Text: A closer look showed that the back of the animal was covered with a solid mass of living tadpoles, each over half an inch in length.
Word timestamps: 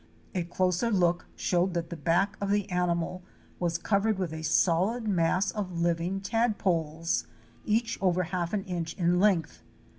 A 0.33 0.41
closer 0.45 0.89
look 0.89 1.27
showed 1.35 1.75
that 1.75 1.91
the 1.91 1.95
back 1.95 2.35
of 2.41 2.49
the 2.49 2.67
animal 2.71 3.21
was 3.59 3.77
covered 3.77 4.17
with 4.17 4.33
a 4.33 4.41
solid 4.41 5.07
mass 5.07 5.51
of 5.51 5.79
living 5.79 6.21
tadpoles, 6.21 7.27
each 7.65 8.01
over 8.01 8.23
half 8.23 8.51
an 8.51 8.63
inch 8.63 8.95
in 8.95 9.19
length. 9.19 9.61